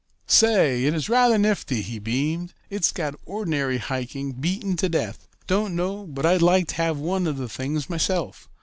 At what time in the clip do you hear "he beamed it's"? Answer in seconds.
1.83-2.91